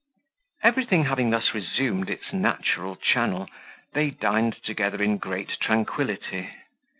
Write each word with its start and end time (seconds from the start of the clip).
Everything 0.63 1.05
having 1.05 1.29
thus 1.29 1.53
resumed 1.53 2.09
its 2.09 2.33
natural 2.33 2.95
channel, 2.95 3.47
they 3.93 4.09
dined 4.09 4.55
together 4.63 4.99
in 5.03 5.19
great 5.19 5.59
tranquility. 5.59 6.49